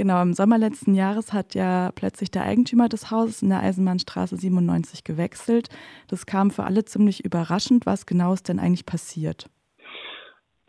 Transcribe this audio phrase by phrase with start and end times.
[0.00, 4.34] Genau, im Sommer letzten Jahres hat ja plötzlich der Eigentümer des Hauses in der Eisenbahnstraße
[4.34, 5.68] 97 gewechselt.
[6.08, 7.84] Das kam für alle ziemlich überraschend.
[7.84, 9.50] Was genau ist denn eigentlich passiert?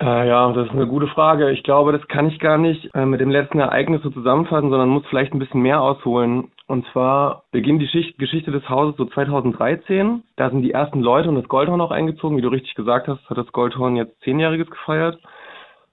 [0.02, 1.50] Äh, ja, das ist eine gute Frage.
[1.52, 4.90] Ich glaube, das kann ich gar nicht äh, mit dem letzten Ereignis so zusammenfassen, sondern
[4.90, 6.52] muss vielleicht ein bisschen mehr ausholen.
[6.68, 10.24] Und zwar beginnt die Schicht, Geschichte des Hauses so 2013.
[10.36, 12.36] Da sind die ersten Leute und das Goldhorn auch eingezogen.
[12.36, 15.22] Wie du richtig gesagt hast, hat das Goldhorn jetzt Zehnjähriges gefeiert.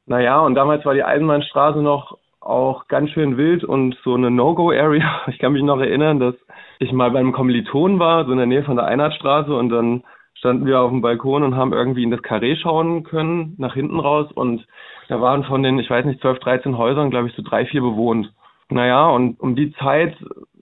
[0.06, 2.18] Naja, und damals war die Eisenbahnstraße noch
[2.48, 5.22] auch ganz schön wild und so eine No-Go-Area.
[5.28, 6.34] Ich kann mich noch erinnern, dass
[6.78, 10.04] ich mal beim Kommiliton war, so in der Nähe von der Einheitsstraße und dann
[10.34, 13.98] standen wir auf dem Balkon und haben irgendwie in das Karree schauen können, nach hinten
[13.98, 14.66] raus und
[15.08, 17.80] da waren von den, ich weiß nicht, 12, 13 Häusern, glaube ich, so drei, vier
[17.80, 18.32] bewohnt.
[18.70, 20.16] Naja, und um die Zeit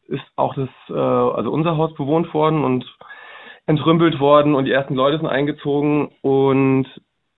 [0.07, 2.85] ist auch das, äh, also unser Haus bewohnt worden und
[3.67, 6.87] entrümpelt worden und die ersten Leute sind eingezogen und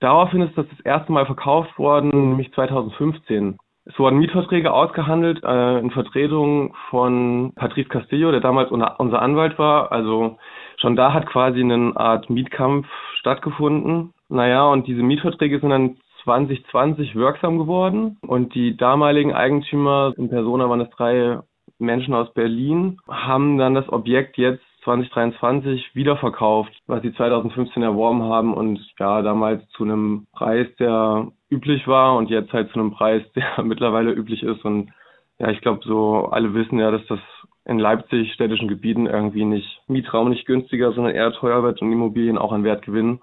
[0.00, 3.58] daraufhin ist das das erste Mal verkauft worden, nämlich 2015.
[3.88, 9.90] Es wurden Mietverträge ausgehandelt äh, in Vertretung von Patrice Castillo, der damals unser Anwalt war.
[9.90, 10.36] Also
[10.76, 12.86] schon da hat quasi eine Art Mietkampf
[13.18, 14.12] stattgefunden.
[14.28, 20.68] Naja, und diese Mietverträge sind dann 2020 wirksam geworden und die damaligen Eigentümer, in Persona
[20.68, 21.38] waren es drei
[21.78, 28.54] Menschen aus Berlin, haben dann das Objekt jetzt 2023 wiederverkauft, was sie 2015 erworben haben
[28.54, 33.22] und ja, damals zu einem Preis, der üblich war und jetzt halt zu einem Preis,
[33.36, 34.90] der mittlerweile üblich ist und
[35.38, 37.20] ja, ich glaube so alle wissen ja, dass das
[37.66, 42.38] in Leipzig städtischen Gebieten irgendwie nicht Mietraum nicht günstiger, sondern eher teuer wird und Immobilien
[42.38, 43.20] auch an Wert gewinnen.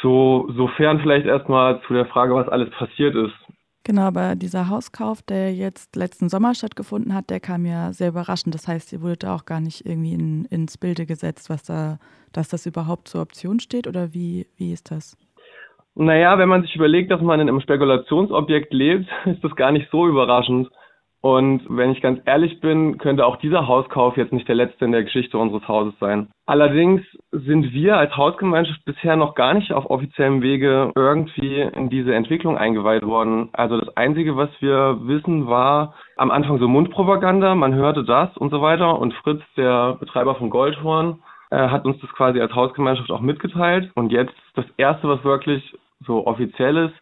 [0.00, 3.34] So, sofern vielleicht erstmal zu der Frage, was alles passiert ist.
[3.86, 8.54] Genau, aber dieser Hauskauf, der jetzt letzten Sommer stattgefunden hat, der kam ja sehr überraschend.
[8.54, 11.98] Das heißt, ihr wurdet da auch gar nicht irgendwie in, ins Bilde gesetzt, was da,
[12.32, 15.18] dass das überhaupt zur Option steht oder wie, wie ist das?
[15.94, 19.90] Naja, wenn man sich überlegt, dass man in einem Spekulationsobjekt lebt, ist das gar nicht
[19.90, 20.68] so überraschend.
[21.24, 24.92] Und wenn ich ganz ehrlich bin, könnte auch dieser Hauskauf jetzt nicht der letzte in
[24.92, 26.28] der Geschichte unseres Hauses sein.
[26.44, 27.00] Allerdings
[27.32, 32.58] sind wir als Hausgemeinschaft bisher noch gar nicht auf offiziellem Wege irgendwie in diese Entwicklung
[32.58, 33.48] eingeweiht worden.
[33.54, 38.50] Also das Einzige, was wir wissen, war am Anfang so Mundpropaganda, man hörte das und
[38.50, 38.98] so weiter.
[38.98, 43.90] Und Fritz, der Betreiber von Goldhorn, äh, hat uns das quasi als Hausgemeinschaft auch mitgeteilt.
[43.94, 45.74] Und jetzt das Erste, was wirklich
[46.06, 46.94] so offiziell ist,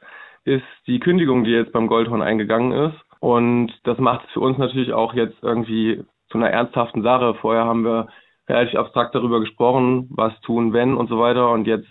[0.44, 3.04] ist die Kündigung, die jetzt beim Goldhorn eingegangen ist.
[3.22, 7.34] Und das macht es für uns natürlich auch jetzt irgendwie zu einer ernsthaften Sache.
[7.34, 8.08] Vorher haben wir
[8.48, 11.52] relativ abstrakt darüber gesprochen, was tun, wenn und so weiter.
[11.52, 11.86] Und jetzt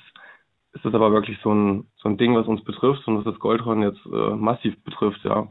[0.73, 3.39] ist das aber wirklich so ein, so ein Ding, was uns betrifft und was das
[3.39, 5.47] Goldhorn jetzt äh, massiv betrifft, ja.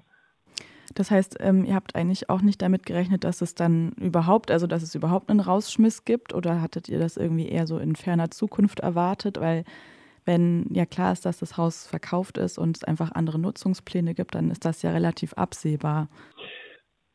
[0.94, 4.66] Das heißt, ähm, ihr habt eigentlich auch nicht damit gerechnet, dass es dann überhaupt, also
[4.66, 8.30] dass es überhaupt einen Rausschmiss gibt oder hattet ihr das irgendwie eher so in ferner
[8.30, 9.40] Zukunft erwartet?
[9.40, 9.64] Weil
[10.24, 14.34] wenn ja klar ist, dass das Haus verkauft ist und es einfach andere Nutzungspläne gibt,
[14.34, 16.08] dann ist das ja relativ absehbar.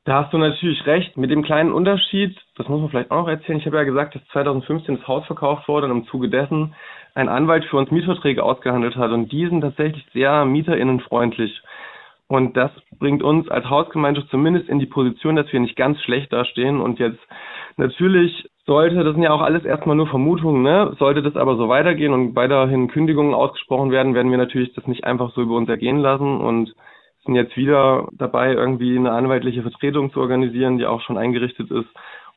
[0.06, 3.28] Da hast du natürlich recht, mit dem kleinen Unterschied, das muss man vielleicht auch noch
[3.28, 3.58] erzählen.
[3.58, 6.76] Ich habe ja gesagt, dass 2015 das Haus verkauft wurde und im Zuge dessen
[7.16, 11.60] ein Anwalt für uns Mietverträge ausgehandelt hat und die sind tatsächlich sehr mieterinnenfreundlich.
[12.28, 16.32] Und das bringt uns als Hausgemeinschaft zumindest in die Position, dass wir nicht ganz schlecht
[16.32, 17.20] dastehen und jetzt
[17.78, 20.96] natürlich sollte, das sind ja auch alles erstmal nur Vermutungen, ne?
[20.98, 25.04] Sollte das aber so weitergehen und weiterhin Kündigungen ausgesprochen werden, werden wir natürlich das nicht
[25.04, 26.74] einfach so über uns ergehen lassen und
[27.26, 31.90] sind jetzt wieder dabei, irgendwie eine anwaltliche Vertretung zu organisieren, die auch schon eingerichtet ist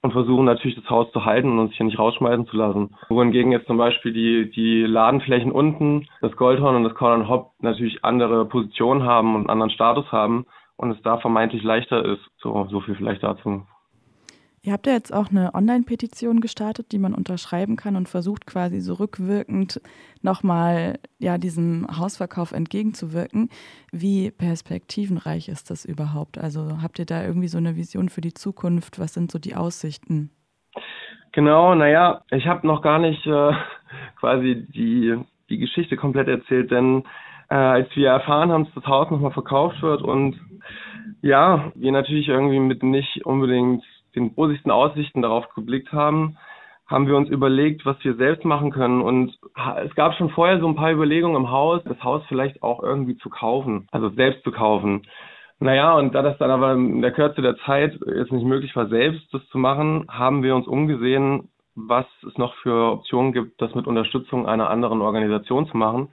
[0.03, 2.95] und versuchen natürlich das Haus zu halten und uns hier nicht rausschmeißen zu lassen.
[3.09, 8.05] Wohingegen jetzt zum Beispiel die, die Ladenflächen unten, das Goldhorn und das Corn Hop natürlich
[8.05, 10.47] andere Positionen haben und einen anderen Status haben
[10.77, 12.23] und es da vermeintlich leichter ist.
[12.39, 13.63] So, so viel vielleicht dazu.
[14.69, 18.81] Ihr habt ja jetzt auch eine Online-Petition gestartet, die man unterschreiben kann und versucht quasi
[18.81, 19.81] so rückwirkend
[20.21, 23.49] nochmal ja, diesem Hausverkauf entgegenzuwirken.
[23.93, 26.37] Wie perspektivenreich ist das überhaupt?
[26.37, 28.99] Also habt ihr da irgendwie so eine Vision für die Zukunft?
[28.99, 30.29] Was sind so die Aussichten?
[31.33, 33.53] Genau, naja, ich habe noch gar nicht äh,
[34.21, 35.19] quasi die,
[35.49, 37.05] die Geschichte komplett erzählt, denn
[37.49, 40.39] äh, als wir erfahren haben, dass das Haus nochmal verkauft wird und
[41.23, 43.83] ja, wir natürlich irgendwie mit nicht unbedingt
[44.19, 46.37] den rosigsten Aussichten darauf geblickt haben,
[46.87, 49.03] haben wir uns überlegt, was wir selbst machen können.
[49.03, 49.39] Und
[49.85, 53.17] es gab schon vorher so ein paar Überlegungen im Haus, das Haus vielleicht auch irgendwie
[53.19, 55.03] zu kaufen, also selbst zu kaufen.
[55.61, 58.87] Naja, und da das dann aber in der Kürze der Zeit jetzt nicht möglich war,
[58.89, 63.75] selbst das zu machen, haben wir uns umgesehen, was es noch für Optionen gibt, das
[63.75, 66.09] mit Unterstützung einer anderen Organisation zu machen.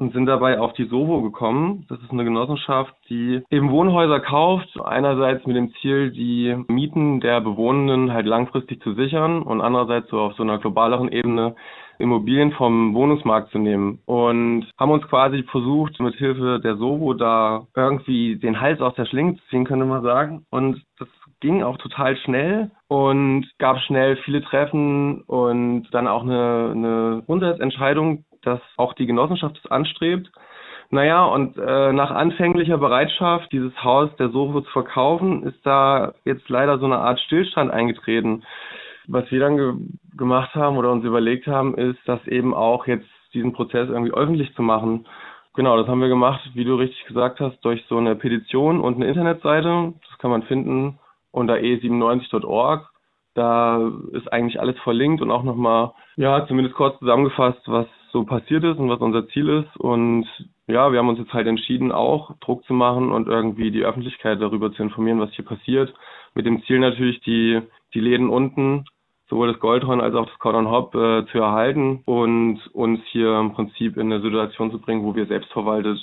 [0.00, 1.84] Und sind dabei auf die Sovo gekommen.
[1.88, 7.40] Das ist eine Genossenschaft, die eben Wohnhäuser kauft, einerseits mit dem Ziel, die Mieten der
[7.40, 11.54] Bewohnenden halt langfristig zu sichern und andererseits so auf so einer globaleren Ebene
[11.98, 17.66] Immobilien vom Wohnungsmarkt zu nehmen und haben uns quasi versucht, mit Hilfe der Sovo da
[17.76, 20.46] irgendwie den Hals aus der Schlinge zu ziehen, könnte man sagen.
[20.50, 21.08] Und das
[21.40, 28.24] ging auch total schnell und gab schnell viele Treffen und dann auch eine, eine Grundsatzentscheidung,
[28.42, 30.30] dass auch die Genossenschaft anstrebt.
[30.90, 36.48] Naja, und äh, nach anfänglicher Bereitschaft, dieses Haus der Soho zu verkaufen, ist da jetzt
[36.48, 38.42] leider so eine Art Stillstand eingetreten.
[39.06, 39.72] Was wir dann ge
[40.16, 44.54] gemacht haben oder uns überlegt haben, ist, das eben auch jetzt diesen Prozess irgendwie öffentlich
[44.54, 45.06] zu machen.
[45.54, 48.96] Genau, das haben wir gemacht, wie du richtig gesagt hast, durch so eine Petition und
[48.96, 49.94] eine Internetseite.
[50.08, 50.98] Das kann man finden
[51.30, 52.88] unter e97.org.
[53.34, 58.64] Da ist eigentlich alles verlinkt und auch nochmal, ja, zumindest kurz zusammengefasst, was so passiert
[58.64, 59.76] ist und was unser Ziel ist.
[59.76, 60.26] Und
[60.66, 64.40] ja, wir haben uns jetzt halt entschieden, auch Druck zu machen und irgendwie die Öffentlichkeit
[64.40, 65.92] darüber zu informieren, was hier passiert.
[66.34, 67.60] Mit dem Ziel natürlich, die,
[67.94, 68.84] die Läden unten,
[69.28, 73.52] sowohl das Goldhorn als auch das Cordon Hop äh, zu erhalten und uns hier im
[73.52, 75.98] Prinzip in eine Situation zu bringen, wo wir selbstverwaltet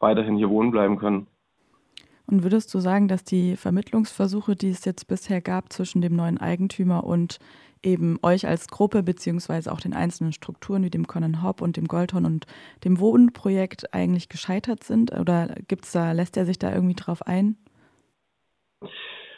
[0.00, 1.26] weiterhin hier wohnen bleiben können.
[2.26, 6.38] Und würdest du sagen, dass die Vermittlungsversuche, die es jetzt bisher gab zwischen dem neuen
[6.38, 7.38] Eigentümer und
[7.82, 11.86] eben euch als Gruppe beziehungsweise auch den einzelnen Strukturen wie dem Conan Hop und dem
[11.86, 12.46] Goldhorn und
[12.84, 15.12] dem Wohnprojekt eigentlich gescheitert sind?
[15.18, 17.56] Oder gibt's da, lässt er sich da irgendwie drauf ein?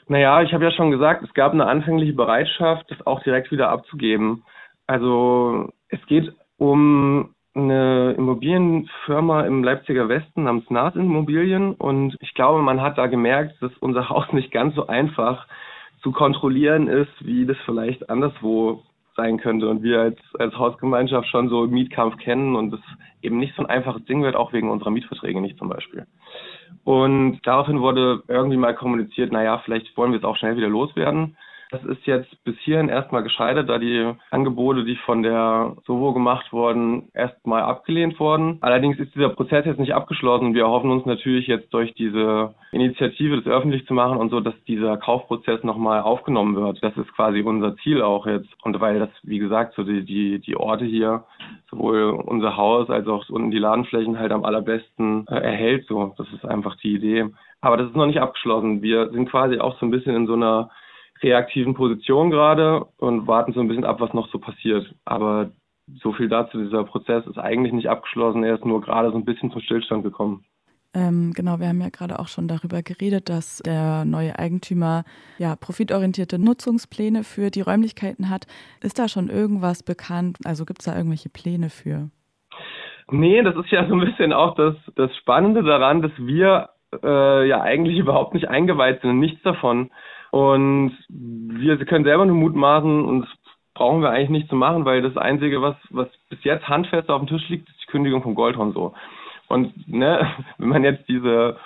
[0.06, 3.70] Naja, ich habe ja schon gesagt, es gab eine anfängliche Bereitschaft, das auch direkt wieder
[3.70, 4.44] abzugeben.
[4.86, 12.60] Also es geht um eine Immobilienfirma im Leipziger Westen namens Nas Immobilien und ich glaube,
[12.62, 15.46] man hat da gemerkt, dass unser Haus nicht ganz so einfach
[16.04, 18.82] zu kontrollieren ist, wie das vielleicht anderswo
[19.16, 22.80] sein könnte und wir als, als Hausgemeinschaft schon so Mietkampf kennen und es
[23.22, 26.06] eben nicht so ein einfaches Ding wird, auch wegen unserer Mietverträge nicht zum Beispiel.
[26.84, 31.36] Und daraufhin wurde irgendwie mal kommuniziert, naja, vielleicht wollen wir es auch schnell wieder loswerden.
[31.74, 36.52] Das ist jetzt bis hierhin erstmal gescheitert, da die Angebote, die von der Sovo gemacht
[36.52, 38.58] wurden, erstmal abgelehnt wurden.
[38.60, 40.54] Allerdings ist dieser Prozess jetzt nicht abgeschlossen.
[40.54, 44.54] Wir hoffen uns natürlich jetzt durch diese Initiative, das öffentlich zu machen und so, dass
[44.68, 46.80] dieser Kaufprozess nochmal aufgenommen wird.
[46.80, 48.50] Das ist quasi unser Ziel auch jetzt.
[48.62, 51.24] Und weil das, wie gesagt, so die, die, die Orte hier,
[51.72, 56.14] sowohl unser Haus als auch unten die Ladenflächen halt am allerbesten äh, erhält, so.
[56.18, 57.24] Das ist einfach die Idee.
[57.60, 58.80] Aber das ist noch nicht abgeschlossen.
[58.80, 60.70] Wir sind quasi auch so ein bisschen in so einer
[61.22, 64.94] reaktiven Position gerade und warten so ein bisschen ab, was noch so passiert.
[65.04, 65.50] Aber
[66.02, 69.24] so viel dazu, dieser Prozess ist eigentlich nicht abgeschlossen, er ist nur gerade so ein
[69.24, 70.44] bisschen zum Stillstand gekommen.
[70.96, 75.02] Ähm, genau, wir haben ja gerade auch schon darüber geredet, dass der neue Eigentümer
[75.38, 78.46] ja profitorientierte Nutzungspläne für die Räumlichkeiten hat.
[78.80, 80.38] Ist da schon irgendwas bekannt?
[80.44, 82.10] Also gibt es da irgendwelche Pläne für?
[83.10, 86.70] Nee, das ist ja so ein bisschen auch das, das Spannende daran, dass wir
[87.02, 89.90] äh, ja eigentlich überhaupt nicht eingeweiht sind, nichts davon.
[90.34, 93.28] Und wir können selber nur mutmaßen und das
[93.72, 97.20] brauchen wir eigentlich nicht zu machen, weil das Einzige, was, was bis jetzt handfest auf
[97.20, 98.94] dem Tisch liegt, ist die Kündigung vom Goldhorn so.
[99.46, 100.28] Und ne,
[100.58, 101.56] wenn man jetzt diese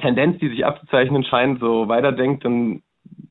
[0.00, 2.82] Tendenz, die sich abzuzeichnen scheint, so weiterdenkt, dann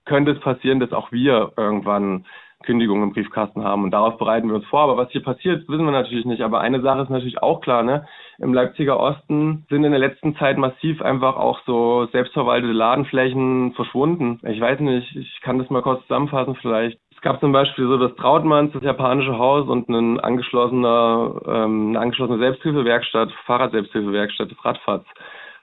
[0.03, 2.25] könnte es passieren, dass auch wir irgendwann
[2.63, 3.83] Kündigung im Briefkasten haben.
[3.83, 4.81] Und darauf bereiten wir uns vor.
[4.81, 6.41] Aber was hier passiert, wissen wir natürlich nicht.
[6.41, 8.05] Aber eine Sache ist natürlich auch klar, ne?
[8.39, 14.39] Im Leipziger Osten sind in der letzten Zeit massiv einfach auch so selbstverwaltete Ladenflächen verschwunden.
[14.47, 16.99] Ich weiß nicht, ich kann das mal kurz zusammenfassen vielleicht.
[17.15, 21.99] Es gab zum Beispiel so das Trautmanns, das japanische Haus und ein angeschlossener, ähm, eine
[21.99, 25.07] angeschlossene Selbsthilfewerkstatt, Fahrradselbsthilfewerkstatt des Radfahrts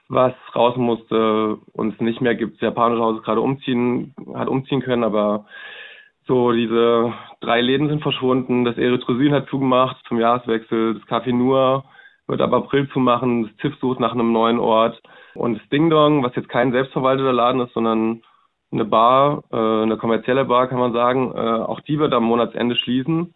[0.09, 2.55] was raus musste und es nicht mehr gibt.
[2.55, 5.45] Das japanische Haus ist gerade umziehen, hat umziehen können, aber
[6.29, 8.63] so, diese drei Läden sind verschwunden.
[8.63, 10.93] Das Erythrosin hat zugemacht zum Jahreswechsel.
[10.93, 11.83] Das Café Nur
[12.27, 13.43] wird ab April zumachen.
[13.43, 15.01] Das TIF sucht nach einem neuen Ort.
[15.33, 18.21] Und das Ding Dong, was jetzt kein selbstverwalteter Laden ist, sondern
[18.71, 22.75] eine Bar, äh, eine kommerzielle Bar, kann man sagen, äh, auch die wird am Monatsende
[22.75, 23.33] schließen,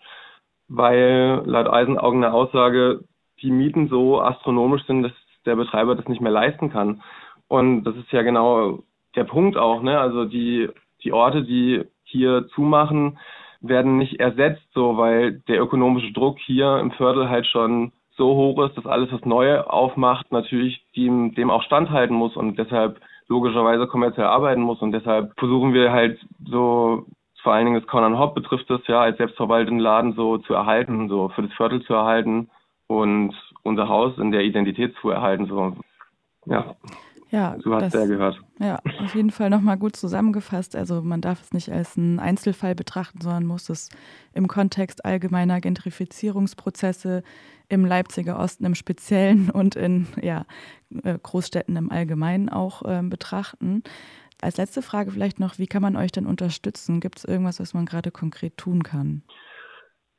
[0.68, 3.02] weil laut Eisenaugen eine Aussage
[3.42, 5.12] die Mieten so astronomisch sind, dass
[5.48, 7.02] der Betreiber das nicht mehr leisten kann.
[7.48, 8.84] Und das ist ja genau
[9.16, 10.00] der Punkt auch, ne?
[10.00, 10.70] Also die,
[11.04, 11.84] die Orte, die
[12.14, 13.18] hier zumachen,
[13.60, 18.64] werden nicht ersetzt, so weil der ökonomische Druck hier im Viertel halt schon so hoch
[18.66, 23.88] ist, dass alles, was neu aufmacht, natürlich dem, dem auch standhalten muss und deshalb logischerweise
[23.88, 24.82] kommerziell arbeiten muss.
[24.82, 27.06] Und deshalb versuchen wir halt so,
[27.42, 31.10] vor allen Dingen das Conan Hop betrifft das ja, als selbstverwalteten Laden so zu erhalten,
[31.10, 32.50] so für das Viertel zu erhalten
[32.88, 35.48] und unser Haus in der Identität zu erhalten.
[35.48, 35.76] So.
[36.46, 36.76] Ja.
[37.34, 38.40] Ja, so hat er gehört.
[38.60, 40.76] Ja, auf jeden Fall nochmal gut zusammengefasst.
[40.76, 43.90] Also man darf es nicht als einen Einzelfall betrachten, sondern muss es
[44.34, 47.24] im Kontext allgemeiner Gentrifizierungsprozesse
[47.70, 50.46] im Leipziger Osten im Speziellen und in ja,
[51.04, 53.82] äh, Großstädten im Allgemeinen auch äh, betrachten.
[54.40, 57.00] Als letzte Frage vielleicht noch, wie kann man euch denn unterstützen?
[57.00, 59.24] Gibt es irgendwas, was man gerade konkret tun kann?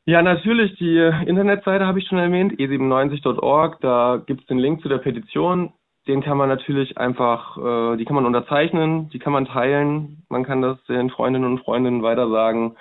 [0.04, 0.76] Ja, natürlich.
[0.78, 3.80] Die Internetseite habe ich schon erwähnt, e97.org.
[3.82, 5.72] Da gibt es den Link zu der Petition
[6.06, 10.44] den kann man natürlich einfach, äh, die kann man unterzeichnen, die kann man teilen, man
[10.44, 12.76] kann das den Freundinnen und Freunden weitersagen,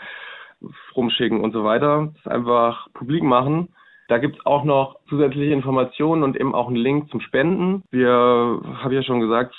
[0.95, 2.11] rumschicken und so weiter.
[2.23, 3.69] Das einfach publik machen.
[4.07, 7.83] Da gibt's auch noch zusätzliche Informationen und eben auch einen Link zum Spenden.
[7.91, 9.55] Wir, habe ich ja schon gesagt,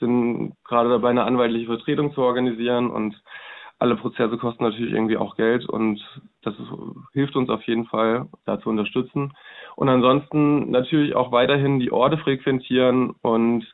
[0.00, 3.14] sind gerade dabei, eine anwaltliche Vertretung zu organisieren und
[3.78, 6.00] alle Prozesse kosten natürlich irgendwie auch Geld und
[6.42, 6.54] das
[7.12, 9.32] hilft uns auf jeden Fall, da zu unterstützen.
[9.76, 13.64] Und ansonsten natürlich auch weiterhin die Orte frequentieren und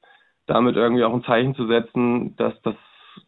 [0.46, 2.74] damit irgendwie auch ein Zeichen zu setzen, dass das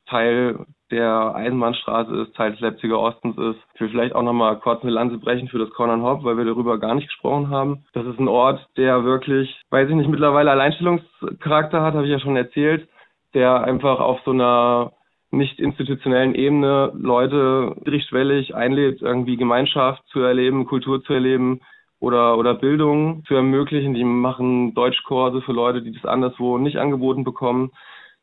[0.06, 3.58] Teil der Eisenbahnstraße ist, Teil des Leipziger Ostens ist.
[3.74, 6.44] Ich will vielleicht auch nochmal kurz eine Lanze brechen für das Corner Hop, weil wir
[6.44, 7.84] darüber gar nicht gesprochen haben.
[7.92, 12.18] Das ist ein Ort, der wirklich, weiß ich nicht, mittlerweile Alleinstellungscharakter hat, habe ich ja
[12.18, 12.88] schon erzählt,
[13.34, 14.92] der einfach auf so einer
[15.32, 21.60] nicht institutionellen Ebene Leute richtschwellig einlädt, irgendwie Gemeinschaft zu erleben, Kultur zu erleben
[22.00, 23.94] oder, oder Bildung zu ermöglichen.
[23.94, 27.70] Die machen Deutschkurse für Leute, die das anderswo nicht angeboten bekommen.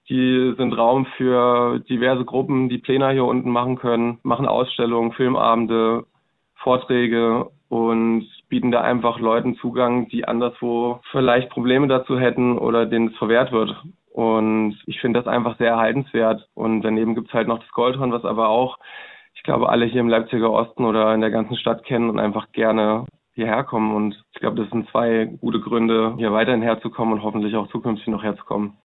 [0.09, 6.05] Die sind Raum für diverse Gruppen, die Pläne hier unten machen können, machen Ausstellungen, Filmabende,
[6.55, 13.09] Vorträge und bieten da einfach Leuten Zugang, die anderswo vielleicht Probleme dazu hätten oder denen
[13.09, 13.75] es verwehrt wird.
[14.19, 16.49] Und ich finde das einfach sehr erhaltenswert.
[16.53, 18.77] Und daneben gibt's halt noch das Goldhorn, was aber auch,
[19.33, 22.51] ich glaube, alle hier im Leipziger Osten oder in der ganzen Stadt kennen und einfach
[22.51, 23.95] gerne hierher kommen.
[23.95, 28.07] Und ich glaube, das sind zwei gute Gründe, hier weiterhin herzukommen und hoffentlich auch zukünftig
[28.07, 28.77] noch herzukommen.